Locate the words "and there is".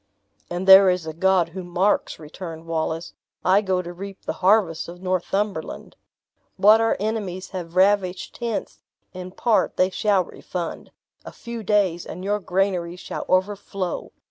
0.49-1.05